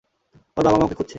[0.57, 1.09] ওর বাবা-মা ওকে খুঁজছে।